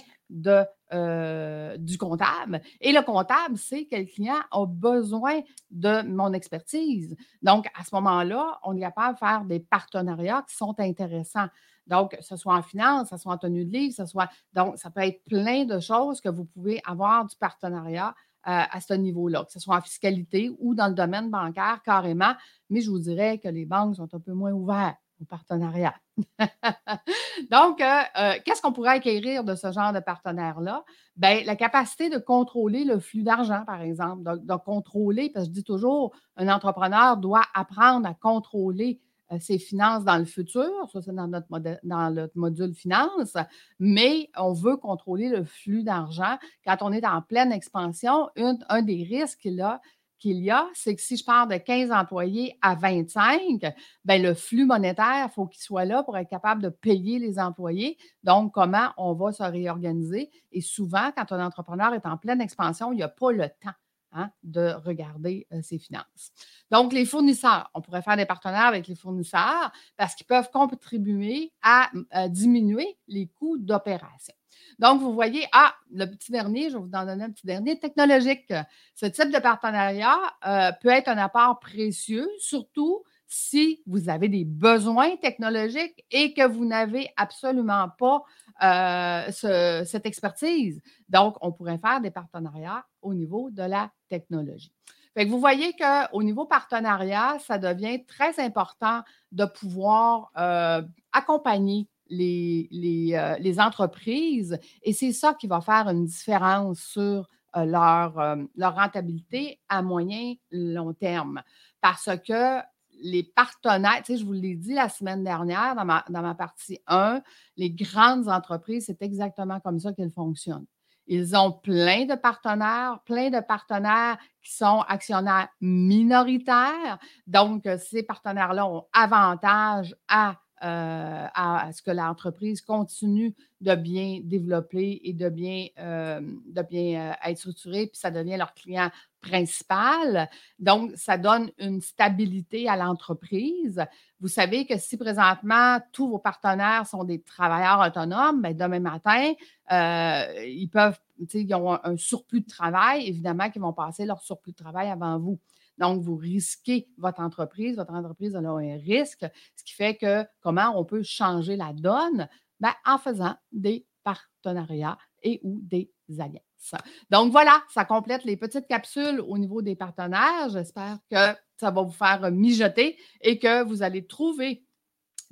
euh, 0.93 1.77
du 1.77 1.99
comptable. 1.99 2.61
Et 2.81 2.93
le 2.93 3.03
comptable 3.03 3.59
sait 3.59 3.89
quel 3.91 4.07
client 4.07 4.41
a 4.53 4.65
besoin 4.65 5.41
de 5.73 6.03
mon 6.03 6.33
expertise. 6.33 7.17
Donc, 7.43 7.67
à 7.77 7.83
ce 7.83 7.93
moment-là, 7.97 8.61
on 8.63 8.77
est 8.77 8.81
capable 8.81 9.15
de 9.15 9.19
faire 9.19 9.45
des 9.45 9.59
partenariats 9.59 10.45
qui 10.49 10.55
sont 10.55 10.75
intéressants. 10.79 11.49
Donc, 11.89 12.17
ce 12.21 12.37
soit 12.37 12.55
en 12.55 12.63
finance, 12.63 13.11
que 13.11 13.17
ce 13.17 13.23
soit 13.23 13.33
en 13.33 13.39
tenue 13.39 13.65
de 13.65 13.73
livre, 13.73 13.95
ce 13.97 14.07
soit. 14.07 14.29
Donc, 14.53 14.79
ça 14.79 14.91
peut 14.91 15.01
être 15.01 15.25
plein 15.25 15.65
de 15.65 15.81
choses 15.81 16.21
que 16.21 16.29
vous 16.29 16.45
pouvez 16.45 16.81
avoir 16.87 17.27
du 17.27 17.35
partenariat 17.37 18.15
à 18.45 18.81
ce 18.81 18.95
niveau-là, 18.95 19.45
que 19.45 19.53
ce 19.53 19.61
soit 19.61 19.77
en 19.77 19.81
fiscalité 19.81 20.51
ou 20.59 20.75
dans 20.75 20.89
le 20.89 20.95
domaine 20.95 21.31
bancaire 21.31 21.81
carrément. 21.85 22.33
Mais 22.71 22.81
je 22.81 22.91
vous 22.91 22.99
dirais 22.99 23.39
que 23.39 23.49
les 23.49 23.65
banques 23.65 23.97
sont 23.97 24.13
un 24.15 24.21
peu 24.21 24.33
moins 24.33 24.53
ouvertes 24.53 24.97
au 25.23 25.25
partenariat. 25.25 25.95
Donc, 27.51 27.81
euh, 27.81 28.01
euh, 28.19 28.35
qu'est-ce 28.45 28.61
qu'on 28.61 28.73
pourrait 28.73 28.97
acquérir 28.97 29.45
de 29.45 29.55
ce 29.55 29.73
genre 29.73 29.93
de 29.93 30.01
partenaire-là? 30.01 30.85
Bien, 31.17 31.43
la 31.45 31.57
capacité 31.57 32.11
de 32.11 32.19
contrôler 32.19 32.85
le 32.85 32.99
flux 32.99 33.23
d'argent, 33.23 33.65
par 33.65 33.81
exemple, 33.83 34.41
de, 34.41 34.55
contrôler, 34.57 35.31
parce 35.31 35.47
que 35.47 35.51
je 35.51 35.55
dis 35.55 35.65
toujours, 35.65 36.13
un 36.37 36.49
entrepreneur 36.49 37.17
doit 37.17 37.45
apprendre 37.55 38.09
à 38.09 38.15
contrôler 38.15 39.01
ses 39.41 39.59
finances 39.59 40.05
dans 40.05 40.19
le 40.19 40.25
futur, 40.25 40.71
ça 40.93 41.01
c'est 41.03 41.15
dans 41.15 41.29
notre, 41.29 41.47
dans 41.83 42.11
notre 42.15 42.37
module 42.37 42.75
finance, 42.75 43.35
mais 43.79 44.31
on 44.37 44.53
veut 44.53 44.77
contrôler 44.77 45.29
le 45.29 45.45
flux 45.45 45.83
d'argent. 45.83 46.37
Quand 46.65 46.79
on 46.81 46.93
est 46.93 47.07
en 47.07 47.23
pleine 47.23 47.53
expansion, 47.53 48.29
un 48.37 48.83
des 48.83 49.03
risques 49.05 49.45
là, 49.45 49.81
qu'il 50.23 50.39
y 50.39 50.51
a, 50.53 50.69
c'est 50.73 50.95
que 50.95 51.03
si 51.03 51.17
je 51.17 51.25
pars 51.25 51.49
de 51.49 51.57
15 51.57 51.91
employés 51.91 52.57
à 52.63 52.77
25, 52.77 53.61
ben 54.05 54.23
le 54.23 54.35
flux 54.35 54.67
monétaire, 54.67 55.27
il 55.29 55.33
faut 55.35 55.47
qu'il 55.47 55.61
soit 55.61 55.85
là 55.85 56.05
pour 56.05 56.17
être 56.17 56.29
capable 56.29 56.63
de 56.63 56.69
payer 56.69 57.19
les 57.19 57.41
employés. 57.41 57.99
Donc, 58.23 58.53
comment 58.55 58.91
on 58.97 59.15
va 59.15 59.33
se 59.33 59.43
réorganiser? 59.43 60.31
Et 60.53 60.61
souvent, 60.61 61.11
quand 61.17 61.33
un 61.33 61.45
entrepreneur 61.45 61.93
est 61.93 62.07
en 62.07 62.17
pleine 62.17 62.41
expansion, 62.41 62.93
il 62.93 62.97
n'y 62.97 63.03
a 63.03 63.09
pas 63.09 63.33
le 63.33 63.49
temps. 63.49 63.75
Hein, 64.15 64.31
de 64.43 64.75
regarder 64.85 65.47
euh, 65.55 65.63
ses 65.63 65.79
finances. 65.79 66.33
Donc, 66.71 66.93
les 66.93 67.07
fournisseurs, 67.07 67.71
on 67.73 67.81
pourrait 67.81 68.03
faire 68.03 68.19
des 68.19 68.27
partenaires 68.27 68.67
avec 68.67 68.87
les 68.87 68.95
fournisseurs 68.95 69.73
parce 69.97 70.15
qu'ils 70.15 70.27
peuvent 70.27 70.51
contribuer 70.51 71.51
à 71.63 71.91
diminuer 72.29 72.99
les 73.09 73.29
coûts 73.29 73.57
d'opération. 73.57 74.35
Donc, 74.79 75.01
vous 75.01 75.13
voyez, 75.15 75.47
ah, 75.53 75.75
le 75.91 76.07
petit 76.07 76.33
dernier, 76.33 76.71
je 76.71 76.77
vais 76.77 76.83
vous 76.83 76.91
en 76.93 77.07
donner 77.07 77.25
un 77.25 77.31
petit 77.31 77.47
dernier, 77.47 77.79
technologique. 77.79 78.53
Ce 78.95 79.07
type 79.07 79.31
de 79.31 79.39
partenariat 79.39 80.19
euh, 80.47 80.73
peut 80.81 80.89
être 80.89 81.09
un 81.09 81.19
apport 81.19 81.59
précieux, 81.61 82.29
surtout 82.39 83.05
si 83.35 83.81
vous 83.87 84.11
avez 84.11 84.29
des 84.29 84.45
besoins 84.45 85.17
technologiques 85.17 86.05
et 86.11 86.35
que 86.35 86.47
vous 86.47 86.67
n'avez 86.67 87.09
absolument 87.17 87.89
pas 87.99 88.23
euh, 88.63 89.85
cette 89.87 90.05
expertise. 90.05 90.83
Donc, 91.09 91.37
on 91.41 91.51
pourrait 91.51 91.79
faire 91.79 92.03
des 92.03 92.11
partenariats 92.11 92.85
au 93.01 93.15
niveau 93.15 93.49
de 93.51 93.63
la 93.63 93.91
technologie. 94.11 94.71
vous 95.17 95.41
voyez 95.41 95.73
qu'au 95.73 96.23
niveau 96.23 96.45
partenariat, 96.45 97.39
ça 97.39 97.57
devient 97.57 98.05
très 98.05 98.39
important 98.39 99.01
de 99.33 99.47
pouvoir 99.47 100.31
euh, 100.37 100.83
accompagner 101.13 101.89
euh, 102.11 103.37
les, 103.41 103.61
entreprises 103.61 104.59
et 104.83 104.93
c'est 104.93 105.13
ça 105.13 105.33
qui 105.33 105.47
va 105.47 105.63
faire 105.63 105.89
une 105.89 106.05
différence 106.05 106.81
sur 106.81 107.31
leur, 107.57 108.37
leur 108.57 108.75
rentabilité 108.75 109.59
à 109.71 109.81
moyen 109.81 110.35
long 110.51 110.93
terme. 110.93 111.43
Parce 111.81 112.11
que 112.27 112.61
les 113.03 113.25
partenaires, 113.25 114.03
tu 114.05 114.13
sais, 114.13 114.19
je 114.19 114.25
vous 114.25 114.33
l'ai 114.33 114.55
dit 114.55 114.75
la 114.75 114.89
semaine 114.89 115.25
dernière 115.25 115.75
dans 115.75 115.85
ma, 115.85 116.35
partie 116.35 116.81
1, 116.87 117.21
les 117.57 117.71
grandes 117.71 118.29
entreprises, 118.29 118.87
c'est 118.87 119.03
exactement 119.03 119.61
comme 119.61 119.81
ça 119.81 119.93
qu'elles 119.93 120.13
fonctionnent. 120.13 120.67
Ils 121.09 121.37
ont 121.37 121.53
plein 121.53 122.05
de 122.05 122.15
partenaires, 122.15 123.01
plein 123.05 123.29
de 123.29 123.41
partenaires 123.41 124.19
qui 124.41 124.55
sont 124.55 124.85
actionnaires 124.89 125.49
minoritaires. 125.61 126.99
Donc, 127.27 127.69
ces 127.79 128.05
partenaires-là 128.05 128.67
ont 128.67 128.87
avantage 128.93 129.97
à 130.09 130.37
euh, 130.65 131.27
à, 131.35 131.73
ce 131.73 131.83
que 131.83 131.91
l'entreprise 131.91 132.63
continue 132.63 133.35
de 133.63 133.75
bien 133.75 134.21
développer 134.23 135.01
et 135.05 135.13
de 135.13 135.29
bien, 135.29 135.67
euh, 135.79 136.21
de 136.21 136.63
bien 136.63 137.13
euh, 137.13 137.31
être 137.31 137.39
structurée, 137.39 137.87
puis 137.87 137.99
ça 137.99 138.11
devient 138.11 138.37
leur 138.37 138.53
client 138.55 138.91
principal. 139.21 140.29
Donc, 140.59 140.93
ça 140.97 141.17
donne 141.17 141.51
une 141.59 141.81
stabilité 141.81 142.69
à 142.69 142.77
l'entreprise. 142.77 143.83
Vous 144.21 144.29
savez 144.29 144.67
que 144.67 144.77
si 144.79 144.97
présentement 144.97 145.79
tous 145.93 146.09
vos 146.09 146.19
partenaires 146.19 146.87
sont 146.87 147.05
des 147.05 147.23
travailleurs 147.23 147.87
autonomes, 147.87 148.43
bien, 148.43 148.53
demain 148.53 148.81
matin, 148.81 149.33
ils 149.71 150.69
peuvent, 150.69 150.99
ils 151.19 151.55
ont 151.55 151.79
un 151.85 151.97
surplus 151.97 152.41
de 152.41 152.49
travail, 152.49 153.07
évidemment 153.07 153.49
qu'ils 153.49 153.63
vont 153.63 153.73
passer 153.73 154.05
leur 154.05 154.21
surplus 154.21 154.53
de 154.53 154.57
travail 154.57 154.91
avant 154.91 155.21
vous. 155.21 155.39
Donc, 155.79 156.03
vous 156.03 156.17
risquez 156.17 156.89
votre 156.99 157.21
entreprise, 157.21 157.77
votre 157.77 157.93
entreprise 157.93 158.37
a 158.37 158.39
un 158.39 158.77
risque, 158.77 159.27
ce 159.57 159.65
qui 159.65 159.73
fait 159.73 159.97
que 159.97 160.25
comment 160.41 160.79
on 160.79 160.85
peut 160.85 161.03
changer 161.03 161.57
la 161.57 161.73
donne? 161.73 162.29
Ben, 162.63 162.73
en 162.87 162.97
faisant 162.97 163.35
des 163.51 163.85
partenariats 164.05 164.97
et 165.25 165.41
ou 165.43 165.59
des 165.63 165.91
alliances. 166.21 166.75
Donc 167.11 167.33
voilà, 167.33 167.61
ça 167.69 167.85
complète 167.85 168.25
les 168.25 168.37
petites 168.37 168.69
capsules 168.69 169.21
au 169.21 169.37
niveau 169.37 169.63
des 169.63 169.75
partenaires. 169.75 170.49
J'espère 170.49 170.99
que 171.11 171.37
ça 171.57 171.73
va 171.73 171.83
vous 171.83 171.91
faire 171.91 172.31
mijoter 172.31 172.97
et 173.21 173.41
que 173.41 173.65
vous 173.65 173.83
allez 173.83 174.07
trouver 174.07 174.65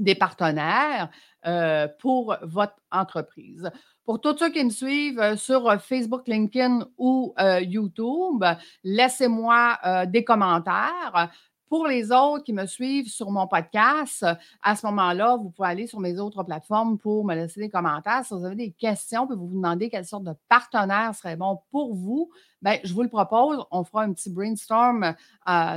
des 0.00 0.16
partenaires 0.16 1.08
euh, 1.46 1.86
pour 2.00 2.36
votre 2.42 2.76
entreprise. 2.90 3.70
Pour 4.04 4.20
tous 4.20 4.36
ceux 4.36 4.50
qui 4.50 4.64
me 4.64 4.70
suivent 4.70 5.20
euh, 5.20 5.36
sur 5.36 5.68
euh, 5.68 5.78
Facebook, 5.78 6.26
LinkedIn 6.26 6.88
ou 6.98 7.32
YouTube, 7.60 8.44
laissez-moi 8.82 9.78
des 10.06 10.24
commentaires. 10.24 11.30
Pour 11.70 11.86
les 11.86 12.10
autres 12.10 12.42
qui 12.42 12.52
me 12.52 12.66
suivent 12.66 13.08
sur 13.08 13.30
mon 13.30 13.46
podcast, 13.46 14.26
à 14.60 14.74
ce 14.74 14.84
moment-là, 14.86 15.36
vous 15.36 15.50
pouvez 15.50 15.68
aller 15.68 15.86
sur 15.86 16.00
mes 16.00 16.18
autres 16.18 16.42
plateformes 16.42 16.98
pour 16.98 17.24
me 17.24 17.32
laisser 17.34 17.60
des 17.60 17.70
commentaires. 17.70 18.24
Si 18.24 18.34
vous 18.34 18.44
avez 18.44 18.56
des 18.56 18.72
questions, 18.72 19.26
puis 19.28 19.36
vous 19.36 19.46
vous 19.46 19.54
demandez 19.54 19.88
quelle 19.88 20.04
sorte 20.04 20.24
de 20.24 20.34
partenaire 20.48 21.14
serait 21.14 21.36
bon 21.36 21.60
pour 21.70 21.94
vous, 21.94 22.28
bien, 22.60 22.78
je 22.82 22.92
vous 22.92 23.02
le 23.02 23.08
propose. 23.08 23.64
On 23.70 23.84
fera 23.84 24.02
un 24.02 24.12
petit 24.12 24.30
brainstorm 24.30 25.14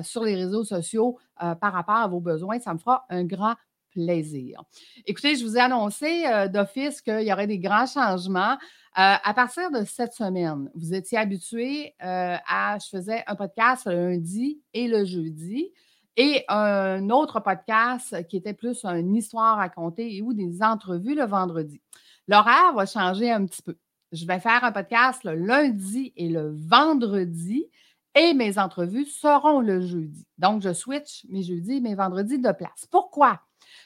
sur 0.01 0.23
les 0.23 0.33
réseaux 0.33 0.63
sociaux 0.63 1.19
par 1.37 1.71
rapport 1.71 1.97
à 1.97 2.07
vos 2.07 2.19
besoins. 2.19 2.59
Ça 2.59 2.73
me 2.73 2.79
fera 2.79 3.05
un 3.09 3.23
grand 3.23 3.53
plaisir. 3.93 4.61
Écoutez, 5.05 5.35
je 5.35 5.45
vous 5.45 5.57
ai 5.57 5.61
annoncé 5.61 6.25
euh, 6.27 6.47
d'office 6.47 7.01
qu'il 7.01 7.21
y 7.21 7.31
aurait 7.31 7.47
des 7.47 7.59
grands 7.59 7.85
changements. 7.85 8.53
Euh, 8.53 9.15
à 9.23 9.33
partir 9.33 9.71
de 9.71 9.83
cette 9.85 10.13
semaine, 10.13 10.69
vous 10.75 10.93
étiez 10.93 11.17
habitué 11.17 11.95
euh, 12.03 12.35
à, 12.47 12.77
je 12.79 12.89
faisais 12.89 13.23
un 13.27 13.35
podcast 13.35 13.85
le 13.87 14.09
lundi 14.11 14.61
et 14.73 14.87
le 14.87 15.05
jeudi. 15.05 15.71
et 16.15 16.43
un 16.47 17.09
autre 17.09 17.39
podcast 17.39 18.27
qui 18.27 18.37
était 18.37 18.53
plus 18.53 18.85
une 18.85 19.15
histoire 19.15 19.57
racontée 19.57 20.21
ou 20.21 20.33
des 20.33 20.61
entrevues 20.61 21.15
le 21.15 21.25
vendredi. 21.25 21.81
L'horaire 22.27 22.73
va 22.75 22.85
changer 22.85 23.31
un 23.31 23.45
petit 23.47 23.63
peu. 23.63 23.75
Je 24.11 24.27
vais 24.27 24.39
faire 24.39 24.63
un 24.63 24.71
podcast 24.71 25.23
le 25.23 25.33
lundi 25.33 26.13
et 26.15 26.29
le 26.29 26.55
vendredi 26.55 27.67
et 28.15 28.33
mes 28.33 28.59
entrevues 28.59 29.05
seront 29.05 29.59
le 29.59 29.81
jeudi. 29.81 30.25
Donc, 30.37 30.61
je 30.61 30.71
switch 30.73 31.25
mes 31.29 31.41
jeudis 31.41 31.77
et 31.77 31.81
mes 31.81 31.95
vendredis 31.95 32.37
de 32.37 32.51
place. 32.51 32.87
Pourquoi? 32.91 33.41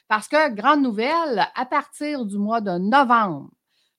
Parce 0.08 0.28
que, 0.28 0.50
grande 0.52 0.82
nouvelle, 0.82 1.46
à 1.54 1.66
partir 1.66 2.24
du 2.24 2.38
mois 2.38 2.60
de 2.60 2.78
novembre, 2.78 3.50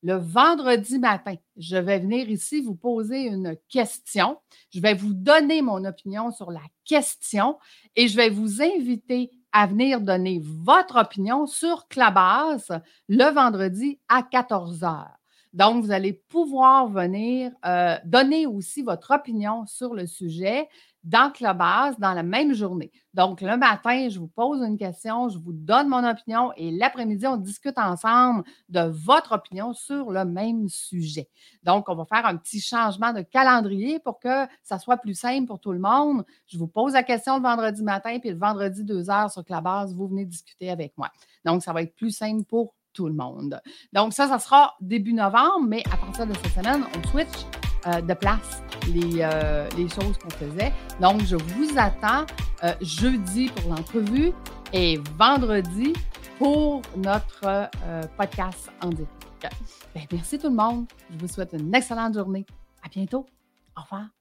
le 0.01 0.15
vendredi 0.15 0.97
matin, 0.97 1.35
je 1.57 1.75
vais 1.75 1.99
venir 1.99 2.29
ici 2.29 2.61
vous 2.61 2.75
poser 2.75 3.23
une 3.23 3.57
question. 3.67 4.37
Je 4.73 4.79
vais 4.79 4.93
vous 4.93 5.13
donner 5.13 5.61
mon 5.61 5.83
opinion 5.83 6.31
sur 6.31 6.51
la 6.51 6.61
question 6.85 7.59
et 7.97 8.07
je 8.07 8.15
vais 8.15 8.29
vous 8.29 8.61
inviter 8.61 9.29
à 9.51 9.67
venir 9.67 9.99
donner 9.99 10.39
votre 10.41 11.01
opinion 11.01 11.45
sur 11.47 11.87
Clubhouse 11.89 12.71
le 13.09 13.33
vendredi 13.33 13.99
à 14.07 14.23
14 14.23 14.83
heures. 14.83 15.18
Donc, 15.53 15.83
vous 15.83 15.91
allez 15.91 16.13
pouvoir 16.13 16.87
venir 16.87 17.51
euh, 17.65 17.95
donner 18.05 18.45
aussi 18.45 18.83
votre 18.83 19.11
opinion 19.11 19.65
sur 19.65 19.95
le 19.95 20.05
sujet 20.05 20.69
dans 21.03 21.31
Clubhouse 21.31 21.97
dans 21.97 22.13
la 22.13 22.23
même 22.23 22.53
journée. 22.53 22.91
Donc, 23.13 23.41
le 23.41 23.57
matin, 23.57 24.09
je 24.09 24.19
vous 24.19 24.27
pose 24.27 24.61
une 24.61 24.77
question, 24.77 25.29
je 25.29 25.39
vous 25.39 25.53
donne 25.53 25.87
mon 25.87 26.07
opinion 26.07 26.51
et 26.55 26.71
l'après-midi, 26.71 27.25
on 27.25 27.37
discute 27.37 27.77
ensemble 27.77 28.43
de 28.67 28.81
votre 28.81 29.31
opinion 29.31 29.73
sur 29.73 30.11
le 30.11 30.25
même 30.25 30.67
sujet. 30.69 31.29
Donc, 31.63 31.89
on 31.89 31.95
va 31.95 32.05
faire 32.05 32.25
un 32.25 32.35
petit 32.35 32.59
changement 32.59 33.13
de 33.13 33.21
calendrier 33.21 33.99
pour 33.99 34.19
que 34.19 34.45
ça 34.61 34.77
soit 34.77 34.97
plus 34.97 35.15
simple 35.15 35.47
pour 35.47 35.59
tout 35.59 35.71
le 35.71 35.79
monde. 35.79 36.25
Je 36.47 36.57
vous 36.57 36.67
pose 36.67 36.93
la 36.93 37.03
question 37.03 37.37
le 37.37 37.43
vendredi 37.43 37.81
matin, 37.81 38.19
puis 38.19 38.29
le 38.29 38.37
vendredi, 38.37 38.83
deux 38.83 39.09
heures 39.09 39.31
sur 39.31 39.43
Clubhouse, 39.43 39.95
vous 39.95 40.07
venez 40.07 40.25
discuter 40.25 40.69
avec 40.69 40.97
moi. 40.97 41.09
Donc, 41.45 41.63
ça 41.63 41.73
va 41.73 41.81
être 41.81 41.95
plus 41.95 42.11
simple 42.11 42.43
pour 42.43 42.75
tout 42.93 43.07
le 43.07 43.13
monde. 43.13 43.59
Donc, 43.93 44.13
ça, 44.13 44.27
ça 44.27 44.39
sera 44.39 44.75
début 44.81 45.13
novembre, 45.13 45.65
mais 45.67 45.83
à 45.91 45.97
partir 45.97 46.27
de 46.27 46.33
cette 46.33 46.53
semaine, 46.53 46.83
on 46.97 47.07
switch 47.07 47.45
euh, 47.87 48.01
de 48.01 48.13
place 48.13 48.61
les, 48.87 49.21
euh, 49.21 49.67
les 49.77 49.87
choses 49.87 50.17
qu'on 50.17 50.29
faisait. 50.31 50.73
Donc, 50.99 51.21
je 51.23 51.35
vous 51.35 51.77
attends 51.77 52.25
euh, 52.63 52.73
jeudi 52.81 53.49
pour 53.49 53.73
l'entrevue 53.73 54.31
et 54.73 54.99
vendredi 55.17 55.93
pour 56.37 56.81
notre 56.95 57.69
podcast 58.17 58.71
en 58.81 58.89
direct. 58.89 59.11
Ben, 59.93 60.03
merci 60.11 60.37
tout 60.37 60.49
le 60.49 60.55
monde. 60.55 60.85
Je 61.11 61.17
vous 61.17 61.27
souhaite 61.27 61.53
une 61.53 61.73
excellente 61.73 62.13
journée. 62.13 62.45
À 62.83 62.89
bientôt. 62.89 63.25
Au 63.77 63.81
revoir. 63.81 64.18